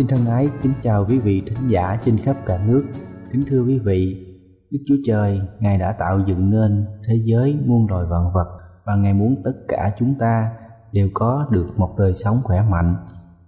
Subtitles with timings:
[0.00, 2.84] Xin thân ái kính chào quý vị thính giả trên khắp cả nước.
[3.32, 4.26] Kính thưa quý vị,
[4.70, 8.96] Đức Chúa Trời, Ngài đã tạo dựng nên thế giới muôn loài vạn vật và
[8.96, 10.52] Ngài muốn tất cả chúng ta
[10.92, 12.96] đều có được một đời sống khỏe mạnh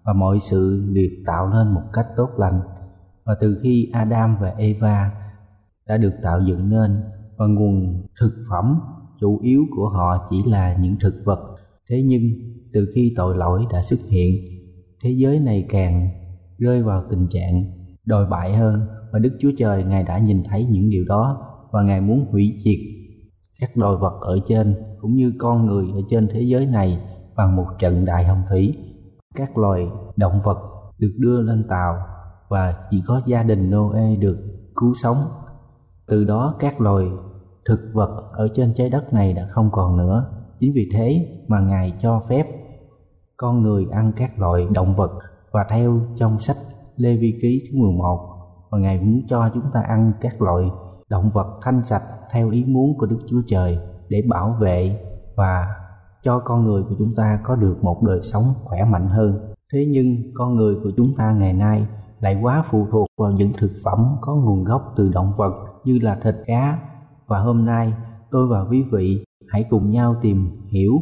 [0.05, 2.61] và mọi sự được tạo nên một cách tốt lành.
[3.25, 5.11] Và từ khi Adam và Eva
[5.87, 7.03] đã được tạo dựng nên
[7.37, 8.81] và nguồn thực phẩm
[9.21, 11.57] chủ yếu của họ chỉ là những thực vật.
[11.89, 12.23] Thế nhưng
[12.73, 14.35] từ khi tội lỗi đã xuất hiện,
[15.03, 16.22] thế giới này càng
[16.63, 17.65] rơi vào tình trạng
[18.07, 21.83] đồi bại hơn và Đức Chúa Trời Ngài đã nhìn thấy những điều đó và
[21.83, 22.79] Ngài muốn hủy diệt
[23.61, 27.01] các loài vật ở trên cũng như con người ở trên thế giới này
[27.37, 28.77] bằng một trận đại hồng thủy.
[29.35, 30.59] Các loài động vật
[30.99, 31.97] được đưa lên tàu
[32.49, 34.39] và chỉ có gia đình Noe được
[34.77, 35.17] cứu sống.
[36.07, 37.07] Từ đó các loài
[37.69, 40.25] thực vật ở trên trái đất này đã không còn nữa.
[40.61, 42.47] Chính vì thế mà Ngài cho phép
[43.37, 45.11] con người ăn các loại động vật
[45.53, 46.57] và theo trong sách
[46.97, 48.29] Lê Vi Ký thứ 11
[48.71, 50.65] và Ngài muốn cho chúng ta ăn các loại
[51.09, 52.03] động vật thanh sạch
[52.33, 55.01] theo ý muốn của Đức Chúa Trời để bảo vệ
[55.37, 55.67] và
[56.23, 59.55] cho con người của chúng ta có được một đời sống khỏe mạnh hơn.
[59.73, 61.87] Thế nhưng con người của chúng ta ngày nay
[62.21, 65.53] lại quá phụ thuộc vào những thực phẩm có nguồn gốc từ động vật
[65.85, 66.79] như là thịt cá
[67.27, 67.93] và hôm nay
[68.31, 70.93] tôi và quý vị hãy cùng nhau tìm hiểu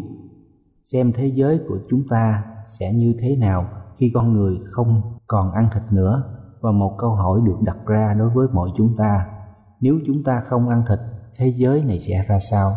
[0.83, 3.69] xem thế giới của chúng ta sẽ như thế nào
[4.01, 6.23] khi con người không còn ăn thịt nữa.
[6.61, 9.27] Và một câu hỏi được đặt ra đối với mọi chúng ta,
[9.81, 10.99] nếu chúng ta không ăn thịt,
[11.37, 12.73] thế giới này sẽ ra sao?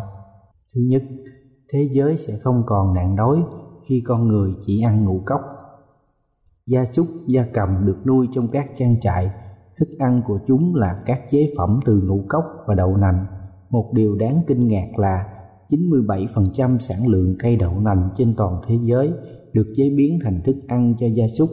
[0.74, 1.02] Thứ nhất,
[1.72, 3.42] thế giới sẽ không còn nạn đói
[3.88, 5.40] khi con người chỉ ăn ngũ cốc.
[6.66, 9.30] Gia súc, gia cầm được nuôi trong các trang trại.
[9.78, 13.26] Thức ăn của chúng là các chế phẩm từ ngũ cốc và đậu nành.
[13.70, 15.24] Một điều đáng kinh ngạc là
[15.68, 19.12] 97% sản lượng cây đậu nành trên toàn thế giới
[19.54, 21.48] được chế biến thành thức ăn cho gia súc.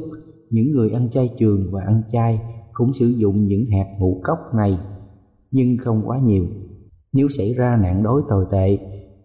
[0.50, 2.40] Những người ăn chay trường và ăn chay
[2.74, 4.78] cũng sử dụng những hạt ngũ cốc này,
[5.52, 6.46] nhưng không quá nhiều.
[7.14, 8.78] Nếu xảy ra nạn đói tồi tệ,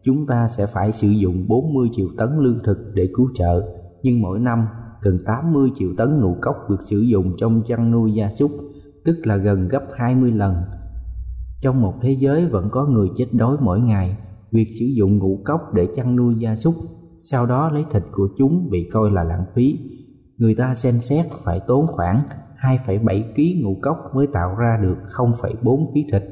[0.02, 3.62] chúng ta sẽ phải sử dụng 40 triệu tấn lương thực để cứu trợ,
[4.02, 4.66] nhưng mỗi năm
[5.02, 8.50] gần 80 triệu tấn ngũ cốc được sử dụng trong chăn nuôi gia súc,
[9.04, 10.54] tức là gần gấp 20 lần.
[11.62, 14.16] Trong một thế giới vẫn có người chết đói mỗi ngày,
[14.52, 16.74] việc sử dụng ngũ cốc để chăn nuôi gia súc
[17.30, 19.78] sau đó lấy thịt của chúng bị coi là lãng phí.
[20.36, 22.22] Người ta xem xét phải tốn khoảng
[22.58, 26.22] 2,7 kg ngũ cốc mới tạo ra được 0,4 kg thịt.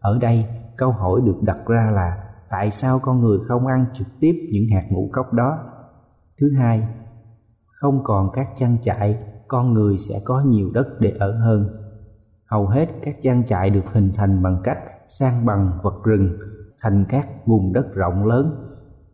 [0.00, 0.44] Ở đây,
[0.76, 4.64] câu hỏi được đặt ra là tại sao con người không ăn trực tiếp những
[4.74, 5.58] hạt ngũ cốc đó?
[6.40, 6.88] Thứ hai,
[7.66, 11.68] không còn các trang trại, con người sẽ có nhiều đất để ở hơn.
[12.46, 14.78] Hầu hết các trang trại được hình thành bằng cách
[15.08, 16.38] sang bằng vật rừng
[16.80, 18.70] thành các vùng đất rộng lớn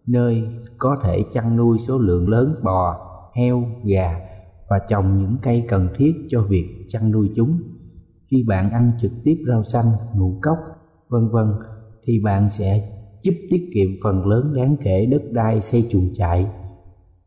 [0.07, 2.97] nơi có thể chăn nuôi số lượng lớn bò,
[3.35, 4.21] heo, gà
[4.69, 7.59] và trồng những cây cần thiết cho việc chăn nuôi chúng.
[8.31, 10.59] Khi bạn ăn trực tiếp rau xanh, ngũ cốc,
[11.09, 11.53] vân vân
[12.05, 12.93] thì bạn sẽ
[13.23, 16.47] giúp tiết kiệm phần lớn đáng kể đất đai xây chuồng trại.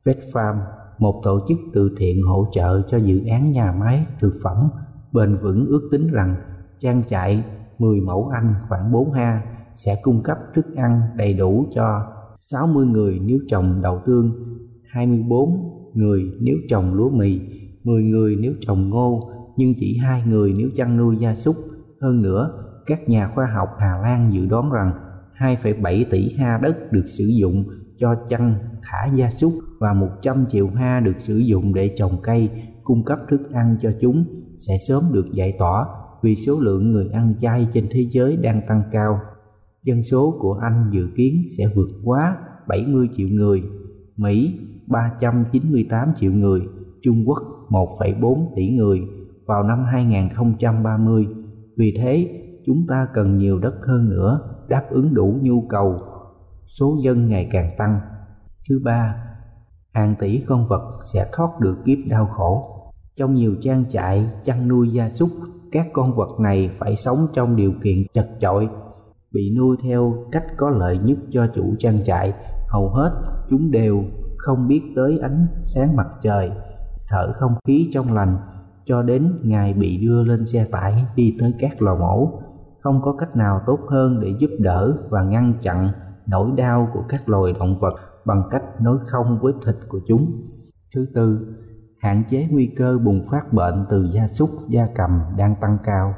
[0.05, 0.55] Vet Farm,
[0.97, 4.69] một tổ chức từ thiện hỗ trợ cho dự án nhà máy thực phẩm
[5.11, 6.35] bền vững ước tính rằng
[6.79, 7.43] trang trại
[7.79, 9.41] 10 mẫu Anh khoảng 4 ha
[9.75, 12.05] sẽ cung cấp thức ăn đầy đủ cho
[12.39, 14.31] 60 người nếu trồng đậu tương
[14.89, 15.49] 24
[15.93, 17.39] người nếu trồng lúa mì,
[17.83, 21.55] 10 người nếu trồng ngô, nhưng chỉ hai người nếu chăn nuôi gia súc.
[22.01, 22.51] Hơn nữa,
[22.85, 24.91] các nhà khoa học Hà Lan dự đoán rằng
[25.37, 27.63] 2,7 tỷ ha đất được sử dụng
[27.97, 32.49] cho chăn thả gia súc và 100 triệu ha được sử dụng để trồng cây
[32.83, 34.25] cung cấp thức ăn cho chúng
[34.57, 35.85] sẽ sớm được giải tỏa
[36.21, 39.19] vì số lượng người ăn chay trên thế giới đang tăng cao.
[39.83, 42.37] Dân số của Anh dự kiến sẽ vượt quá
[42.67, 43.63] 70 triệu người,
[44.17, 46.61] Mỹ 398 triệu người,
[47.01, 47.37] Trung Quốc
[47.69, 49.01] 1,4 tỷ người
[49.45, 51.27] vào năm 2030.
[51.77, 55.99] Vì thế, chúng ta cần nhiều đất hơn nữa đáp ứng đủ nhu cầu.
[56.67, 57.99] Số dân ngày càng tăng.
[58.69, 59.15] Thứ ba,
[59.93, 62.75] hàng tỷ con vật sẽ thoát được kiếp đau khổ.
[63.17, 65.29] Trong nhiều trang trại chăn nuôi gia súc,
[65.71, 68.69] các con vật này phải sống trong điều kiện chật chội,
[69.33, 72.33] bị nuôi theo cách có lợi nhất cho chủ trang trại.
[72.67, 73.11] Hầu hết
[73.49, 74.03] chúng đều
[74.37, 76.51] không biết tới ánh sáng mặt trời,
[77.07, 78.37] thở không khí trong lành
[78.85, 82.41] cho đến ngày bị đưa lên xe tải đi tới các lò mổ.
[82.79, 85.91] Không có cách nào tốt hơn để giúp đỡ và ngăn chặn
[86.27, 87.93] nỗi đau của các loài động vật
[88.25, 90.41] bằng cách nói không với thịt của chúng.
[90.95, 91.55] Thứ tư
[91.99, 96.13] hạn chế nguy cơ bùng phát bệnh từ gia súc gia cầm đang tăng cao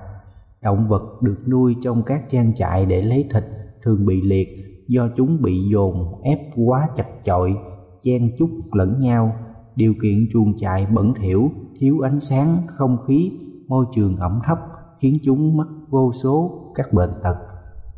[0.63, 3.43] động vật được nuôi trong các trang trại để lấy thịt
[3.83, 4.47] thường bị liệt
[4.87, 7.55] do chúng bị dồn ép quá chặt chội,
[8.01, 9.35] chen chúc lẫn nhau.
[9.75, 13.31] Điều kiện chuồng trại bẩn thỉu, thiếu ánh sáng, không khí,
[13.67, 14.57] môi trường ẩm thấp
[14.99, 17.35] khiến chúng mắc vô số các bệnh tật.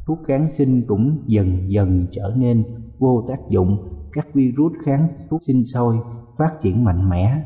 [0.07, 2.63] Thuốc kháng sinh cũng dần dần trở nên
[2.99, 3.77] vô tác dụng.
[4.13, 5.95] Các virus kháng thuốc sinh sôi
[6.37, 7.41] phát triển mạnh mẽ.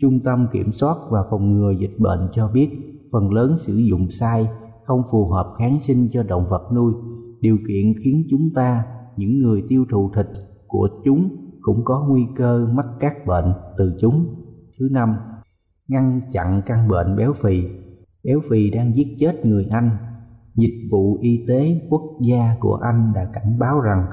[0.00, 4.10] Trung tâm kiểm soát và phòng ngừa dịch bệnh cho biết phần lớn sử dụng
[4.10, 4.48] sai,
[4.84, 6.92] không phù hợp kháng sinh cho động vật nuôi.
[7.40, 8.84] Điều kiện khiến chúng ta,
[9.16, 10.26] những người tiêu thụ thịt
[10.66, 11.28] của chúng
[11.60, 14.26] cũng có nguy cơ mắc các bệnh từ chúng.
[14.78, 15.16] Thứ năm,
[15.88, 17.62] ngăn chặn căn bệnh béo phì.
[18.24, 19.90] Béo phì đang giết chết người anh.
[20.54, 24.06] Dịch vụ y tế quốc gia của anh đã cảnh báo rằng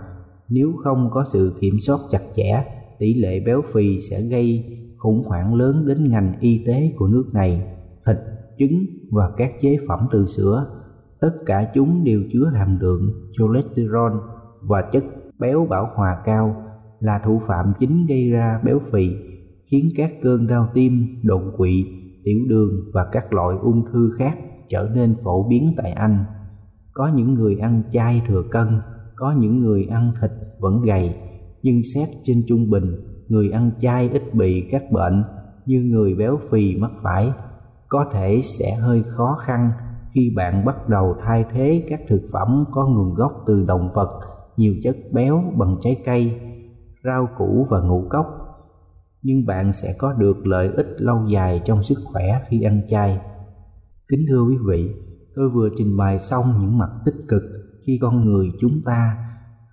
[0.50, 2.66] nếu không có sự kiểm soát chặt chẽ,
[3.00, 4.66] tỷ lệ béo phì sẽ gây
[4.98, 7.64] khủng hoảng lớn đến ngành y tế của nước này.
[8.06, 8.18] Thịt
[8.60, 10.66] trứng và các chế phẩm từ sữa
[11.22, 14.12] tất cả chúng đều chứa hàm lượng cholesterol
[14.62, 15.04] và chất
[15.40, 16.56] béo bão hòa cao
[17.00, 19.10] là thủ phạm chính gây ra béo phì
[19.72, 21.86] khiến các cơn đau tim đột quỵ
[22.24, 24.38] tiểu đường và các loại ung thư khác
[24.70, 26.26] trở nên phổ biến tại Anh.
[26.94, 28.68] Có những người ăn chay thừa cân,
[29.16, 31.16] có những người ăn thịt vẫn gầy,
[31.64, 32.96] nhưng xét trên trung bình,
[33.28, 35.24] người ăn chay ít bị các bệnh
[35.66, 37.32] như người béo phì mắc phải.
[37.94, 39.72] Có thể sẽ hơi khó khăn
[40.14, 44.20] khi bạn bắt đầu thay thế các thực phẩm có nguồn gốc từ động vật,
[44.58, 46.42] nhiều chất béo bằng trái cây,
[47.04, 48.26] rau củ và ngũ cốc
[49.22, 53.22] nhưng bạn sẽ có được lợi ích lâu dài trong sức khỏe khi ăn chay.
[54.08, 54.96] Kính thưa quý vị,
[55.36, 57.44] tôi vừa trình bày xong những mặt tích cực
[57.86, 59.18] khi con người chúng ta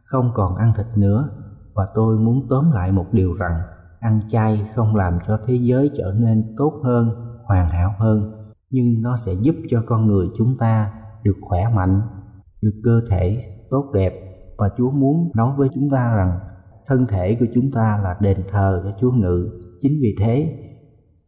[0.04, 1.28] không còn ăn thịt nữa
[1.74, 3.60] và tôi muốn tóm lại một điều rằng
[4.00, 8.32] ăn chay không làm cho thế giới trở nên tốt hơn, hoàn hảo hơn,
[8.70, 10.92] nhưng nó sẽ giúp cho con người chúng ta
[11.24, 12.00] được khỏe mạnh,
[12.62, 14.12] được cơ thể tốt đẹp
[14.58, 16.38] và Chúa muốn nói với chúng ta rằng
[16.86, 19.50] thân thể của chúng ta là đền thờ cho Chúa ngự.
[19.80, 20.58] Chính vì thế,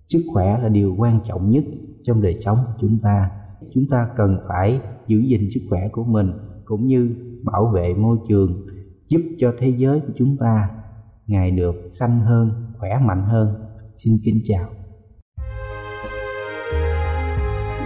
[0.08, 1.64] sức khỏe là điều quan trọng nhất
[2.04, 3.30] trong đời sống của chúng ta.
[3.74, 6.32] Chúng ta cần phải giữ gìn sức khỏe của mình
[6.64, 8.66] cũng như bảo vệ môi trường,
[9.08, 10.70] giúp cho thế giới của chúng ta
[11.26, 13.54] ngày được xanh hơn, khỏe mạnh hơn.
[13.96, 14.81] Xin kính chào.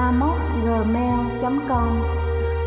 [0.00, 1.88] amoc.gmail.com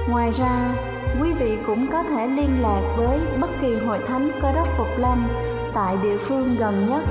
[0.10, 0.75] Ngoài ra,
[1.22, 4.88] quý vị cũng có thể liên lạc với bất kỳ hội thánh cơ đốc Phục
[4.98, 5.28] Lâm
[5.74, 7.02] tại địa phương gần nhất.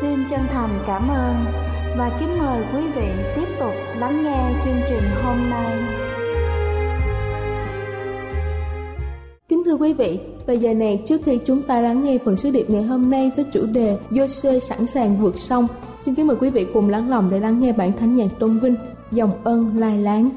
[0.00, 1.34] Xin chân thành cảm ơn
[1.98, 5.78] và kính mời quý vị tiếp tục lắng nghe chương trình hôm nay.
[9.48, 12.50] Kính thưa quý vị, bây giờ này trước khi chúng ta lắng nghe phần sứ
[12.50, 15.66] điệp ngày hôm nay với chủ đề Giô-xê sẵn sàng vượt sông,
[16.02, 18.58] xin kính mời quý vị cùng lắng lòng để lắng nghe bản thánh nhạc tôn
[18.58, 18.76] vinh
[19.10, 20.30] dòng ơn lai láng.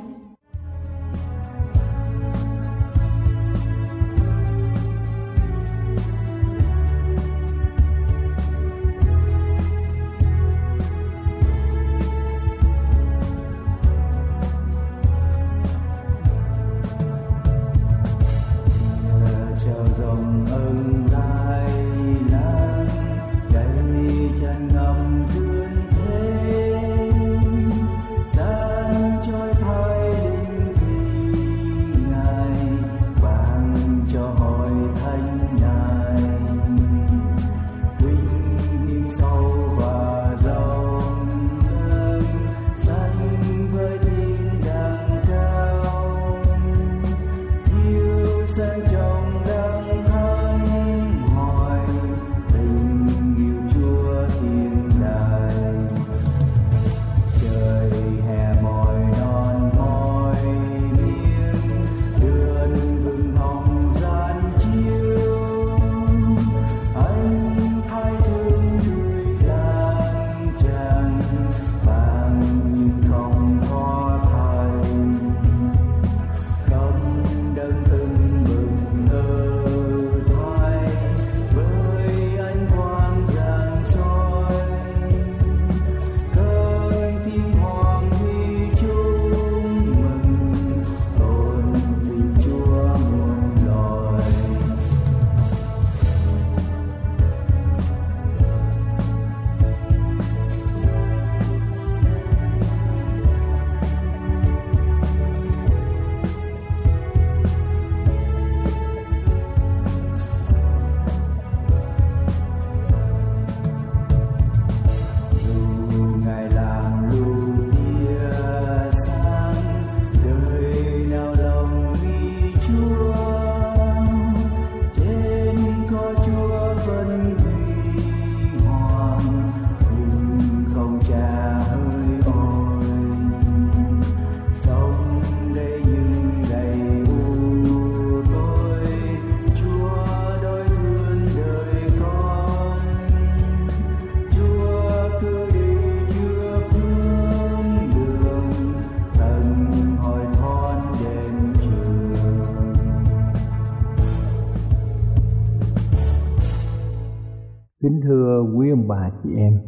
[157.94, 159.60] Kính thưa quý ông bà chị em,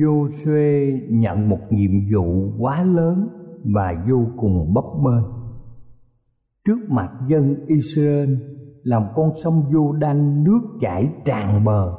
[0.00, 3.28] Vô Xuê nhận một nhiệm vụ quá lớn
[3.74, 5.24] và vô cùng bấp bênh.
[6.66, 8.34] Trước mặt dân Israel
[8.82, 11.92] làm con sông vô đanh nước chảy tràn bờ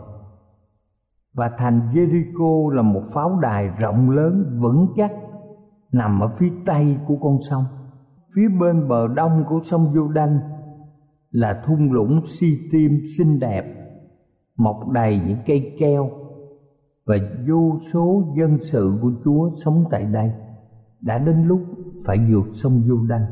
[1.34, 5.12] và thành Jericho là một pháo đài rộng lớn vững chắc
[5.92, 7.64] nằm ở phía tây của con sông.
[8.36, 10.40] Phía bên bờ đông của sông Vô Đanh
[11.32, 13.77] là thung lũng Si Tim xinh đẹp,
[14.58, 16.10] mọc đầy những cây keo
[17.06, 17.16] và
[17.50, 20.32] vô số dân sự của Chúa sống tại đây.
[21.02, 21.62] Đã đến lúc
[22.06, 23.26] phải vượt sông Vô Đanh.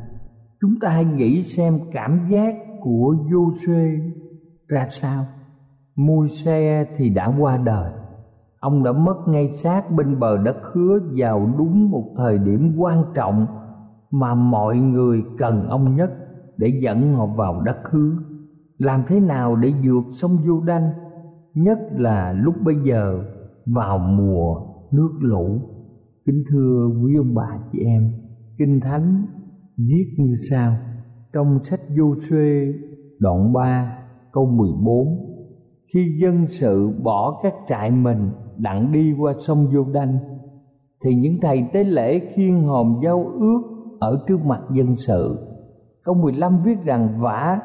[0.62, 4.00] Chúng ta hãy nghĩ xem cảm giác của vô xuê
[4.68, 5.26] ra sao.
[5.96, 7.92] Môi xe thì đã qua đời
[8.66, 13.04] ông đã mất ngay sát bên bờ đất hứa vào đúng một thời điểm quan
[13.14, 13.48] trọng
[14.12, 16.10] mà mọi người cần ông nhất
[16.58, 18.12] để dẫn họ vào đất hứa
[18.78, 20.90] làm thế nào để vượt sông vô đanh
[21.56, 23.24] nhất là lúc bây giờ
[23.66, 24.56] vào mùa
[24.92, 25.60] nước lũ
[26.26, 28.12] kính thưa quý ông bà chị em,
[28.58, 29.26] kinh thánh
[29.78, 30.74] viết như sau
[31.34, 32.74] trong sách vô xuê
[33.20, 33.98] đoạn 3
[34.32, 35.36] câu 14
[35.94, 40.18] khi dân sự bỏ các trại mình đặng đi qua sông Vô Đanh,
[41.04, 43.62] thì những thầy tế lễ khiêng hòm giao ước
[44.00, 45.48] ở trước mặt dân sự.
[46.04, 47.60] Câu 15 viết rằng vả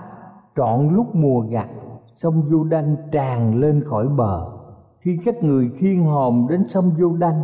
[0.56, 1.68] trọn lúc mùa gặt
[2.16, 4.46] sông Vô Đanh tràn lên khỏi bờ.
[5.00, 7.42] Khi các người khiêng hòm đến sông Vô Đanh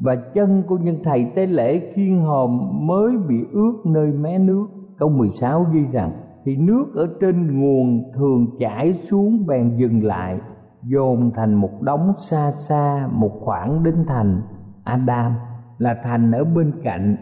[0.00, 4.66] và chân của những thầy tế lễ khiêng hòm mới bị ướt nơi mé nước.
[4.98, 6.12] Câu 16 ghi rằng,
[6.44, 10.38] thì nước ở trên nguồn thường chảy xuống bèn dừng lại,
[10.82, 14.42] dồn thành một đống xa xa một khoảng đến thành
[14.84, 15.32] Adam,
[15.78, 17.16] là thành ở bên cạnh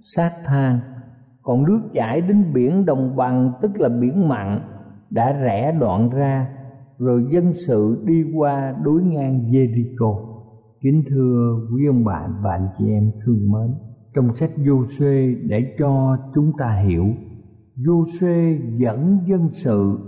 [0.00, 0.80] sát thang
[1.44, 4.60] còn nước chảy đến biển đồng bằng, tức là biển mặn
[5.14, 6.48] đã rẽ đoạn ra,
[6.98, 10.16] rồi dân sự đi qua đối ngang Jericho.
[10.80, 13.74] Kính thưa quý ông bạn và anh chị em thương mến,
[14.14, 17.04] trong sách vô xuê để cho chúng ta hiểu
[17.86, 19.98] vô xuê dẫn dân sự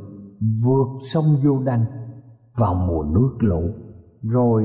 [0.64, 1.84] vượt sông vô đanh
[2.58, 3.62] vào mùa nước lũ.
[4.22, 4.64] Rồi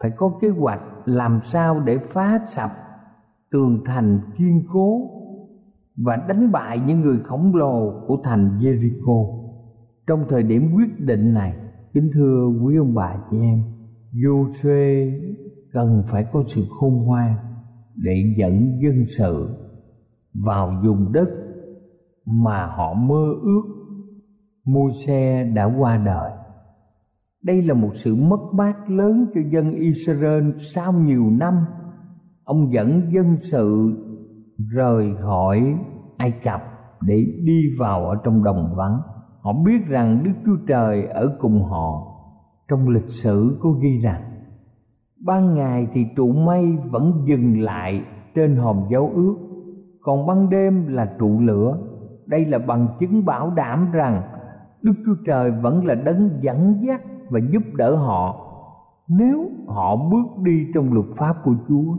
[0.00, 2.70] phải có kế hoạch làm sao để phá sập
[3.50, 5.13] tường thành kiên cố
[5.96, 9.44] và đánh bại những người khổng lồ của thành Jericho.
[10.06, 11.54] Trong thời điểm quyết định này,
[11.92, 13.62] kính thưa quý ông bà chị em,
[14.12, 15.10] Joshua
[15.72, 17.36] cần phải có sự khôn ngoan
[17.94, 19.48] để dẫn dân sự
[20.34, 21.28] vào vùng đất
[22.26, 23.62] mà họ mơ ước.
[24.64, 26.30] Môi-se đã qua đời
[27.44, 31.54] đây là một sự mất mát lớn cho dân Israel sau nhiều năm.
[32.44, 33.92] Ông dẫn dân sự
[34.58, 35.76] rời khỏi
[36.16, 36.62] Ai Cập
[37.00, 39.00] để đi vào ở trong đồng vắng.
[39.40, 42.10] Họ biết rằng Đức Chúa Trời ở cùng họ.
[42.68, 44.22] Trong lịch sử có ghi rằng,
[45.24, 49.36] Ban ngày thì trụ mây vẫn dừng lại trên hòm dấu ước,
[50.02, 51.78] Còn ban đêm là trụ lửa
[52.26, 54.22] Đây là bằng chứng bảo đảm rằng
[54.82, 58.44] Đức Chúa Trời vẫn là đấng dẫn dắt và giúp đỡ họ
[59.08, 61.96] nếu họ bước đi trong luật pháp của Chúa.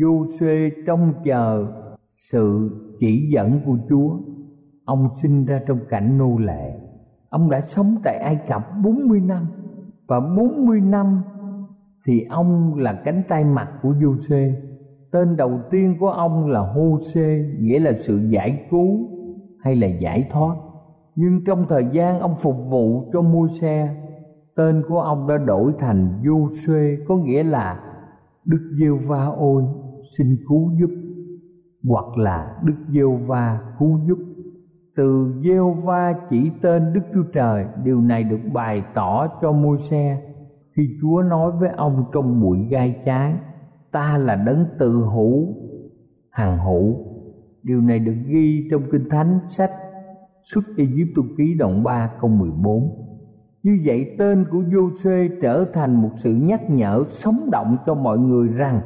[0.00, 1.66] Vô xuê trông chờ
[2.10, 4.18] sự chỉ dẫn của Chúa.
[4.84, 6.80] Ông sinh ra trong cảnh nô lệ.
[7.28, 9.46] Ông đã sống tại Ai Cập 40 năm
[10.06, 11.22] và 40 năm
[12.06, 14.54] thì ông là cánh tay mặt của vô xuê.
[15.12, 19.08] Tên đầu tiên của ông là hô xê nghĩa là sự giải cứu
[19.60, 20.56] hay là giải thoát.
[21.16, 23.96] Nhưng trong thời gian ông phục vụ cho môi xe
[24.60, 27.80] tên của ông đã đổi thành du xê có nghĩa là
[28.44, 29.64] đức giêsu va ôi
[30.18, 30.90] xin cứu giúp
[31.88, 34.18] hoặc là đức giêsu va cứu giúp
[34.96, 39.76] từ giêsu va chỉ tên đức chúa trời, điều này được bày tỏ cho môi
[39.78, 40.22] xe
[40.76, 43.34] khi chúa nói với ông trong bụi gai trái,
[43.92, 45.54] ta là đấng tự hữu
[46.30, 46.96] hằng hữu.
[47.62, 49.70] Điều này được ghi trong kinh thánh sách
[50.42, 53.00] xuất Ai-cập ký đoạn 3 câu 14
[53.62, 58.18] như vậy tên của Giô-xê trở thành một sự nhắc nhở sống động cho mọi
[58.18, 58.80] người rằng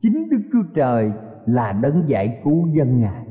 [0.00, 1.12] chính Đức Chúa Trời
[1.46, 3.26] là đấng giải cứu dân Ngài,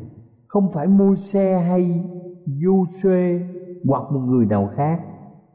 [0.48, 2.04] không phải mua xe hay
[2.46, 3.42] du xuê
[3.88, 5.00] hoặc một người nào khác,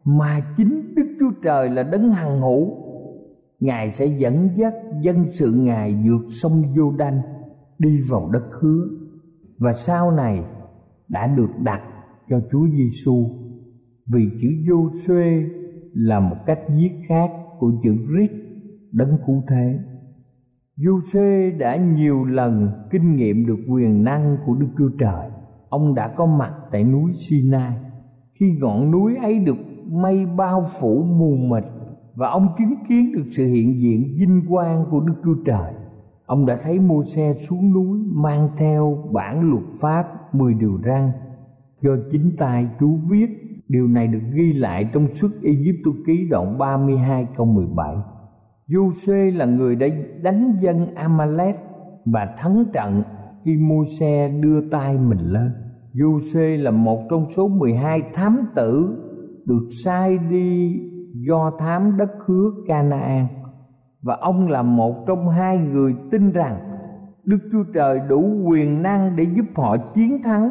[0.05, 2.85] mà chính Đức Chúa Trời là đấng hằng hữu.
[3.61, 7.21] Ngài sẽ dẫn dắt dân sự Ngài vượt sông vô Đanh
[7.79, 8.85] đi vào đất hứa
[9.59, 10.45] và sau này
[11.09, 11.81] đã được đặt
[12.29, 13.27] cho Chúa Giêsu
[14.07, 15.45] vì chữ vô xuê
[15.93, 18.31] là một cách viết khác của chữ rít
[18.93, 19.79] đấng cứu thế.
[20.77, 25.31] Vô xuê đã nhiều lần kinh nghiệm được quyền năng của Đức Chúa Trời.
[25.69, 27.73] Ông đã có mặt tại núi Sinai.
[28.35, 29.57] Khi ngọn núi ấy được
[29.91, 31.65] mây bao phủ mù mịt
[32.15, 35.73] và ông chứng kiến được sự hiện diện vinh quang của Đức Chúa Trời.
[36.27, 41.13] Ông đã thấy mô xe xuống núi mang theo bản luật pháp 10 điều răn
[41.83, 43.27] do chính tay Chúa viết.
[43.69, 47.97] Điều này được ghi lại trong suất Ai Cập ký đoạn 32 câu 17.
[48.69, 49.87] Giô-xê là người đã
[50.23, 51.57] đánh dân Amalek
[52.05, 53.03] và thắng trận
[53.45, 55.53] khi môi xe đưa tay mình lên.
[55.95, 58.97] Giô-xê là một trong số 12 thám tử
[59.47, 60.81] được sai đi
[61.29, 63.27] do thám đất hứa Canaan,
[64.03, 66.61] và ông là một trong hai người tin rằng
[67.25, 70.51] Đức Chúa Trời đủ quyền năng để giúp họ chiến thắng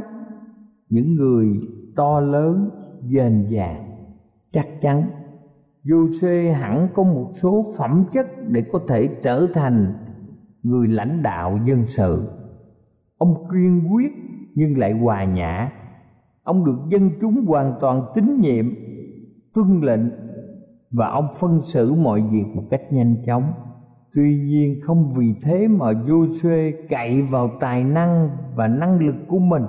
[0.89, 1.47] những người
[1.95, 2.69] to lớn,
[3.01, 3.95] dền dàng,
[4.49, 5.09] chắc chắn
[5.83, 9.93] Giô-xê hẳn có một số phẩm chất để có thể trở thành
[10.63, 12.29] người lãnh đạo dân sự.
[13.17, 14.11] Ông kiên quyết
[14.55, 15.71] nhưng lại hòa nhã.
[16.43, 18.65] Ông được dân chúng hoàn toàn tín nhiệm,
[19.53, 20.11] tuân lệnh
[20.91, 23.53] và ông phân xử mọi việc một cách nhanh chóng.
[24.15, 29.39] Tuy nhiên không vì thế mà Joshua cậy vào tài năng và năng lực của
[29.39, 29.63] mình.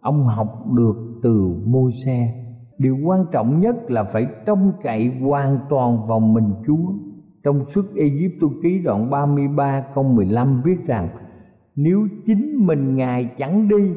[0.00, 2.41] Ông học được từ Môi-se.
[2.78, 6.92] Điều quan trọng nhất là phải trông cậy hoàn toàn vào mình Chúa.
[7.44, 8.30] Trong suốt Ai
[8.62, 11.08] ký đoạn 33 câu 15 viết rằng
[11.76, 13.92] Nếu chính mình Ngài chẳng đi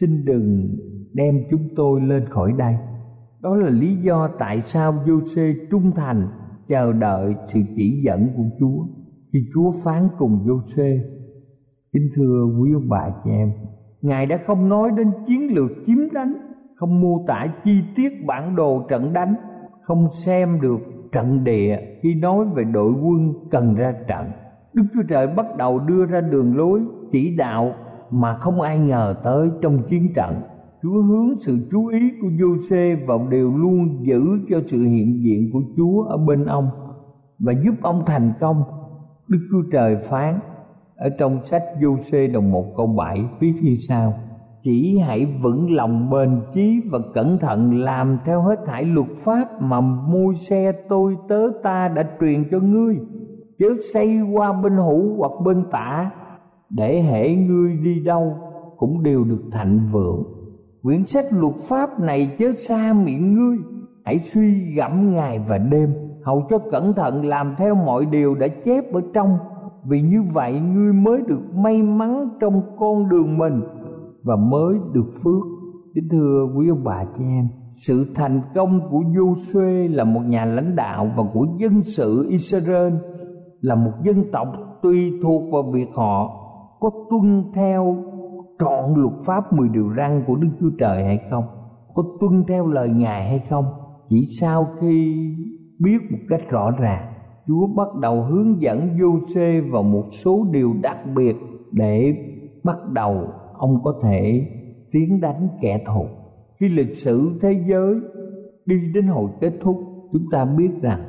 [0.00, 0.76] Xin đừng
[1.12, 2.74] đem chúng tôi lên khỏi đây
[3.44, 6.28] đó là lý do tại sao Giô-xê trung thành
[6.68, 8.84] chờ đợi sự chỉ dẫn của Chúa
[9.32, 10.98] khi Chúa phán cùng Giô-xê.
[11.92, 13.52] Kính thưa quý ông bà chị em,
[14.02, 16.34] Ngài đã không nói đến chiến lược chiếm đánh,
[16.84, 19.34] không mô tả chi tiết bản đồ trận đánh,
[19.82, 20.78] không xem được
[21.12, 24.26] trận địa khi nói về đội quân cần ra trận.
[24.74, 27.72] Đức Chúa Trời bắt đầu đưa ra đường lối chỉ đạo
[28.10, 30.42] mà không ai ngờ tới trong chiến trận
[30.82, 34.20] Chúa hướng sự chú ý của Giô-xê vào điều luôn giữ
[34.50, 36.68] cho sự hiện diện của Chúa ở bên ông
[37.38, 38.62] và giúp ông thành công.
[39.28, 40.40] Đức Chúa Trời phán
[40.96, 44.14] ở trong sách Giô-xê đồng một câu bảy viết như sau:
[44.64, 49.62] chỉ hãy vững lòng bền chí và cẩn thận làm theo hết thảy luật pháp
[49.62, 52.98] mà môi xe tôi tớ ta đã truyền cho ngươi,
[53.58, 56.10] chớ xây qua bên hữu hoặc bên tả,
[56.70, 58.36] để hễ ngươi đi đâu
[58.76, 60.24] cũng đều được thạnh vượng.
[60.82, 63.56] Quyển sách luật pháp này chớ xa miệng ngươi
[64.04, 68.48] hãy suy gẫm ngày và đêm hầu cho cẩn thận làm theo mọi điều đã
[68.64, 69.38] chép ở trong.
[69.84, 73.62] Vì như vậy ngươi mới được may mắn trong con đường mình
[74.24, 75.42] và mới được phước.
[75.94, 80.44] Kính thưa quý ông bà chị em, sự thành công của Joshua là một nhà
[80.44, 82.94] lãnh đạo và của dân sự Israel,
[83.60, 84.48] là một dân tộc
[84.82, 86.40] tùy thuộc vào việc họ
[86.80, 87.96] có tuân theo
[88.58, 91.44] trọn luật pháp 10 điều răn của Đức Chúa Trời hay không,
[91.94, 93.64] có tuân theo lời Ngài hay không.
[94.08, 95.14] Chỉ sau khi
[95.78, 97.12] biết một cách rõ ràng,
[97.46, 101.36] Chúa bắt đầu hướng dẫn Giô-xê vào một số điều đặc biệt
[101.72, 102.14] để
[102.64, 103.26] bắt đầu
[103.58, 104.46] ông có thể
[104.92, 106.06] tiến đánh kẻ thù.
[106.60, 107.94] Khi lịch sử thế giới
[108.66, 109.76] đi đến hồi kết thúc,
[110.12, 111.00] chúng ta biết rằng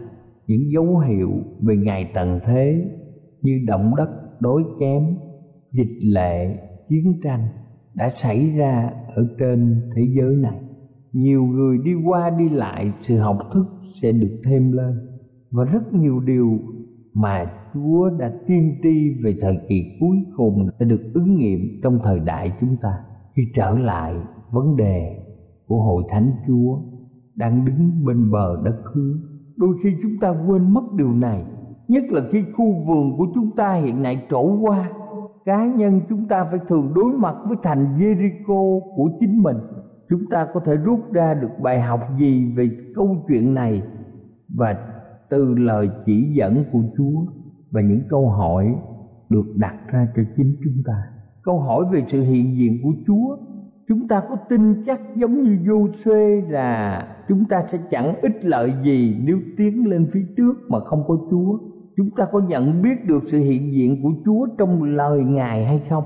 [0.47, 1.31] những dấu hiệu
[1.61, 2.85] về ngày tận thế
[3.41, 5.03] như động đất đối kém,
[5.71, 6.57] dịch lệ,
[6.89, 7.47] chiến tranh
[7.93, 10.59] đã xảy ra ở trên thế giới này
[11.15, 13.65] nhiều người đi qua đi lại sự học thức
[14.01, 14.93] sẽ được thêm lên
[15.51, 16.59] và rất nhiều điều
[17.15, 21.99] mà Chúa đã tiên tri về thời kỳ cuối cùng đã được ứng nghiệm trong
[22.03, 22.99] thời đại chúng ta.
[23.35, 24.13] Khi trở lại
[24.51, 25.17] vấn đề
[25.67, 26.79] của hội thánh Chúa
[27.35, 29.13] đang đứng bên bờ đất hứa
[29.57, 31.43] đôi khi chúng ta quên mất điều này,
[31.87, 34.89] nhất là khi khu vườn của chúng ta hiện nay trổ qua.
[35.45, 39.57] Cá nhân chúng ta phải thường đối mặt với thành Jericho của chính mình.
[40.09, 43.81] Chúng ta có thể rút ra được bài học gì về câu chuyện này?
[44.55, 44.75] Và
[45.29, 47.25] từ lời chỉ dẫn của Chúa
[47.71, 48.75] và những câu hỏi
[49.29, 51.03] được đặt ra cho chính chúng ta
[51.43, 53.37] câu hỏi về sự hiện diện của Chúa
[53.87, 58.45] chúng ta có tin chắc giống như vô xuê là chúng ta sẽ chẳng ích
[58.45, 61.57] lợi gì nếu tiến lên phía trước mà không có Chúa
[61.97, 65.81] chúng ta có nhận biết được sự hiện diện của Chúa trong lời Ngài hay
[65.89, 66.03] không?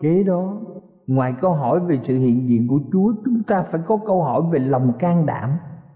[0.00, 0.60] Kế đó,
[1.06, 4.42] ngoài câu hỏi về sự hiện diện của Chúa, chúng ta phải có câu hỏi
[4.52, 5.50] về lòng can đảm.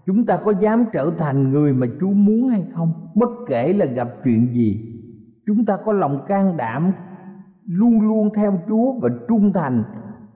[0.07, 3.07] Chúng ta có dám trở thành người mà Chúa muốn hay không?
[3.15, 4.99] Bất kể là gặp chuyện gì,
[5.45, 6.91] chúng ta có lòng can đảm
[7.65, 9.83] luôn luôn theo Chúa và trung thành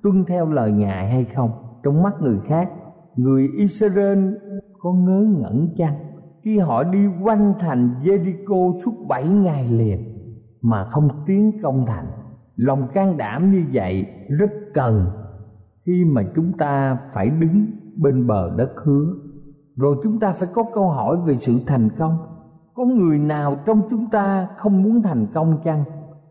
[0.04, 1.52] tuân theo lời Ngài hay không?
[1.84, 2.70] Trong mắt người khác,
[3.16, 4.34] người Israel
[4.80, 5.96] có ngớ ngẩn chăng?
[6.44, 10.00] khi họ đi quanh thành Jericho suốt bảy ngày liền
[10.62, 12.06] mà không tiến công thành
[12.56, 15.06] lòng can đảm như vậy rất cần
[15.86, 19.14] khi mà chúng ta phải đứng bên bờ đất hứa
[19.76, 22.18] rồi chúng ta phải có câu hỏi về sự thành công.
[22.74, 25.84] Có người nào trong chúng ta không muốn thành công chăng?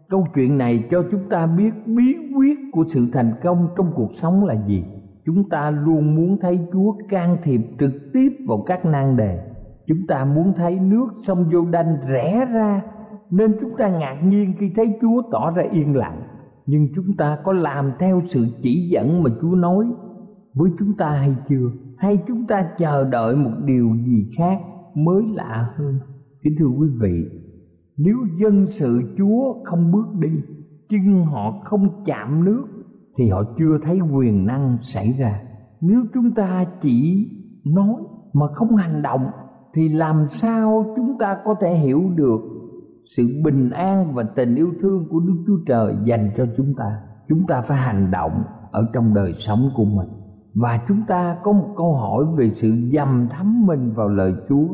[0.09, 4.11] Câu chuyện này cho chúng ta biết bí quyết của sự thành công trong cuộc
[4.12, 4.85] sống là gì.
[5.26, 9.38] Chúng ta luôn muốn thấy chúa can thiệp trực tiếp vào các nan đề.
[9.87, 12.83] Chúng ta muốn thấy nước sông vô đanh rẽ ra,
[13.31, 16.22] nên chúng ta ngạc nhiên khi thấy chúa tỏ ra yên lặng.
[16.66, 19.87] Nhưng chúng ta có làm theo sự chỉ dẫn mà chúa nói
[20.55, 21.70] với chúng ta hay chưa?
[22.01, 24.59] Hay chúng ta chờ đợi một điều gì khác
[24.95, 25.99] mới lạ hơn
[26.43, 27.25] kính thưa quý vị,
[27.97, 30.31] nếu dân sự chúa không bước đi
[30.89, 32.65] chân họ không chạm nước,
[33.17, 35.41] thì họ chưa thấy quyền năng xảy ra
[35.81, 37.29] nếu chúng ta chỉ
[37.65, 37.95] nói
[38.33, 39.31] mà không hành động,
[39.75, 42.41] thì làm sao chúng ta có thể hiểu được
[43.17, 47.01] sự bình an và tình yêu thương của Đức Chúa Trời dành cho chúng ta.
[47.29, 50.09] Chúng ta phải hành động ở trong đời sống của mình.
[50.55, 54.69] Và chúng ta có một câu hỏi về sự dầm thấm mình vào lời Chúa.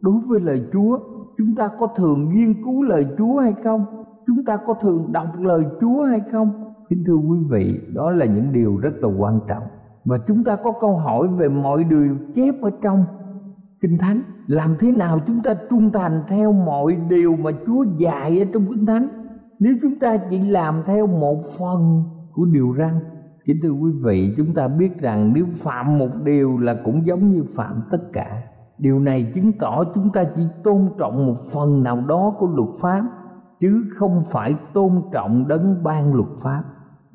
[0.00, 0.98] Đối với lời Chúa,
[1.38, 3.84] chúng ta có thường nghiên cứu lời Chúa hay không?
[4.26, 6.74] Chúng ta có thường đọc lời Chúa hay không?
[6.88, 9.62] Kính thưa quý vị, đó là những điều rất là quan trọng.
[10.04, 13.04] Và chúng ta có câu hỏi về mọi điều chép ở trong
[13.80, 18.38] Kinh Thánh Làm thế nào chúng ta trung thành theo mọi điều mà Chúa dạy
[18.38, 19.08] ở trong Kinh Thánh
[19.58, 23.00] Nếu chúng ta chỉ làm theo một phần của điều răn
[23.44, 27.32] Kính thưa quý vị, chúng ta biết rằng nếu phạm một điều là cũng giống
[27.32, 28.42] như phạm tất cả.
[28.78, 32.68] Điều này chứng tỏ chúng ta chỉ tôn trọng một phần nào đó của luật
[32.82, 33.02] pháp,
[33.62, 36.62] Chứ không phải tôn trọng đấng ban luật pháp.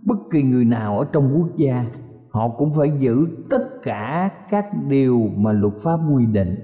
[0.06, 1.86] Bất kỳ người nào ở trong quốc gia,
[2.30, 6.56] họ cũng phải giữ tất cả các điều mà luật pháp quy định,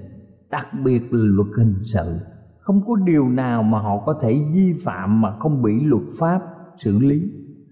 [0.50, 2.18] đặc biệt là luật hình sự.
[2.60, 6.40] Không có điều nào mà họ có thể vi phạm mà không bị luật pháp
[6.76, 7.22] xử lý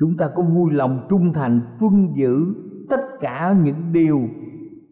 [0.02, 2.54] chúng ta có vui lòng trung thành, tuân giữ
[2.90, 4.20] tất cả những điều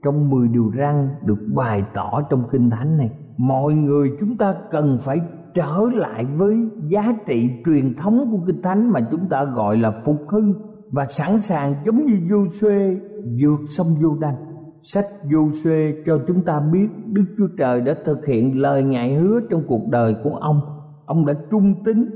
[0.04, 3.10] trong 10 điều răn được bày tỏ trong kinh thánh này.
[3.36, 5.20] Mọi người chúng ta cần phải
[5.54, 6.56] trở lại với
[6.88, 10.54] giá trị truyền thống của kinh thánh mà chúng ta gọi là phục hưng
[10.90, 13.00] và sẵn sàng giống như vô xuê
[13.42, 14.36] vượt sông vô đanh
[14.82, 19.14] sách vô xuê cho chúng ta biết đức chúa trời đã thực hiện lời ngài
[19.14, 20.60] hứa trong cuộc đời của ông.
[21.06, 22.10] Ông đã trung tín,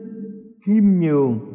[0.66, 1.53] khiêm nhường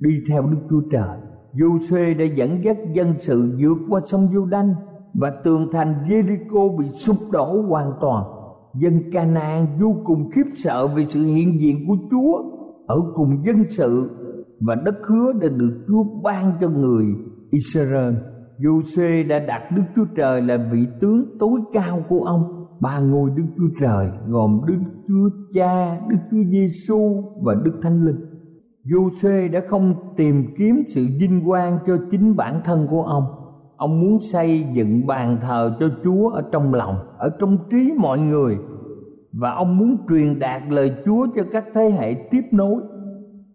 [0.00, 1.18] đi theo đức chúa trời
[1.58, 4.74] Du Xê đã dẫn dắt dân sự vượt qua sông vô đanh
[5.14, 8.24] và tường thành Jericho bị sụp đổ hoàn toàn
[8.74, 12.42] dân Canaan vô cùng khiếp sợ vì sự hiện diện của Chúa
[12.86, 14.10] ở cùng dân sự
[14.60, 17.04] và đất hứa đã được Chúa ban cho người
[17.50, 18.14] Israel.
[18.58, 22.66] Du Xê đã đặt Đức Chúa Trời là vị tướng tối cao của ông.
[22.80, 24.78] Ba ngôi Đức Chúa Trời gồm Đức
[25.08, 28.33] Chúa Cha, Đức Chúa Giêsu và Đức Thánh Linh
[28.84, 33.24] du xê đã không tìm kiếm sự vinh quang cho chính bản thân của ông.
[33.76, 38.18] Ông muốn xây dựng bàn thờ cho Chúa ở trong lòng, ở trong trí mọi
[38.18, 38.58] người
[39.32, 42.82] và ông muốn truyền đạt lời Chúa cho các thế hệ tiếp nối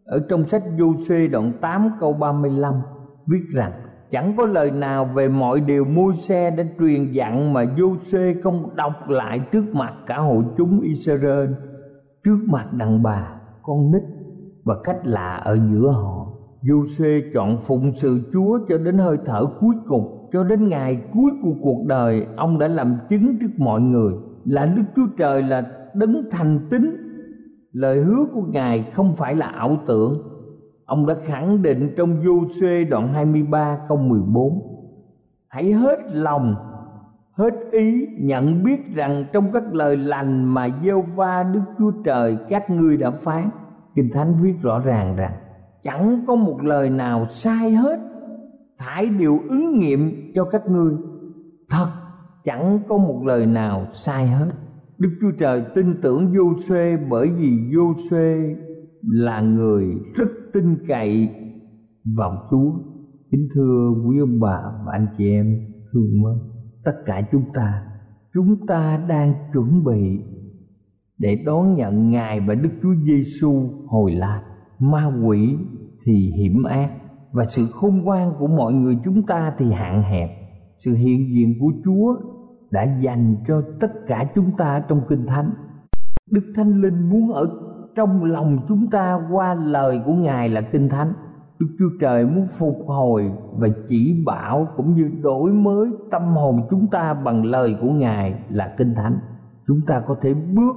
[0.06, 2.74] ở trong sách du xê đoạn 8 câu 35
[3.28, 3.72] viết rằng
[4.12, 8.36] chẳng có lời nào về mọi điều môi xe đã truyền dặn mà du xê
[8.44, 11.50] không đọc lại trước mặt cả hội chúng Israel
[12.24, 14.19] trước mặt đàn bà con nít
[14.70, 16.28] và cách lạ ở giữa họ.
[16.62, 21.32] Giô-suê chọn phụng sự Chúa cho đến hơi thở cuối cùng cho đến ngày cuối
[21.44, 22.26] của cuộc đời.
[22.38, 24.14] Ông đã làm chứng trước mọi người
[24.46, 26.82] là Đức Chúa Trời là đấng thành tín.
[27.72, 30.14] Lời hứa của Ngài không phải là ảo tưởng.
[30.86, 34.62] Ông đã khẳng định trong vô xê đoạn 23 câu 14
[35.48, 36.56] Hãy hết lòng,
[37.32, 42.38] hết ý nhận biết rằng trong các lời lành mà gieo va Đức Chúa Trời
[42.50, 43.50] các ngươi đã phán
[44.00, 45.34] Kinh Thánh viết rõ ràng rằng
[45.84, 48.00] chẳng có một lời nào sai hết.
[48.80, 50.94] Phải điều ứng nghiệm cho các ngươi.
[51.70, 51.88] Thật
[52.44, 54.52] chẳng có một lời nào sai hết.
[54.98, 58.56] Đức Chúa Trời tin tưởng vô xuê bởi vì vô xuê
[59.02, 59.86] là người
[60.16, 61.30] rất tin cậy
[62.18, 62.72] vào Chúa.
[63.32, 65.46] Kính thưa quý ông bà và anh chị em
[65.94, 66.34] thương mến,
[66.86, 67.84] tất cả chúng ta,
[68.34, 70.20] chúng ta đang chuẩn bị
[71.20, 73.52] để đón nhận Ngài và Đức Chúa Giêsu
[73.88, 74.42] hồi lại.
[74.80, 75.56] Ma quỷ
[76.06, 76.90] thì hiểm ác,
[77.32, 80.30] và sự khôn ngoan của mọi người chúng ta thì hạn hẹp.
[80.78, 82.16] Sự hiện diện của Chúa
[82.72, 85.52] đã dành cho tất cả chúng ta trong kinh thánh
[86.32, 87.48] đức thánh linh muốn ở
[87.96, 91.14] trong lòng chúng ta qua lời của ngài là kinh thánh
[91.60, 96.68] đức chúa trời muốn phục hồi và chỉ bảo cũng như đổi mới tâm hồn
[96.70, 99.20] chúng ta bằng lời của ngài là kinh thánh
[99.68, 100.76] chúng ta có thể bước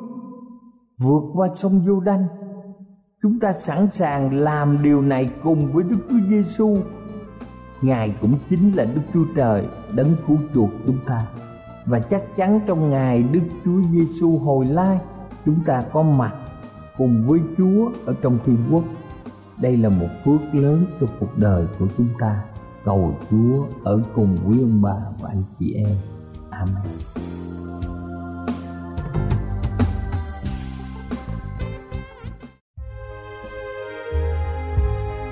[1.02, 2.26] vượt qua sông vô đanh
[3.22, 6.76] chúng ta sẵn sàng làm điều này cùng với đức chúa giêsu
[7.82, 11.26] ngài cũng chính là đức chúa trời, đấng cứu chuộc chúng ta
[11.86, 14.98] và chắc chắn trong ngày Đức Chúa Giêsu hồi lai,
[15.46, 16.34] chúng ta có mặt
[16.96, 18.84] cùng với Chúa ở trong thiên quốc.
[19.60, 22.44] Đây là một phước lớn cho cuộc đời của chúng ta.
[22.84, 25.96] Cầu Chúa ở cùng quý ông bà và anh chị em.
[26.50, 27.31] Amen.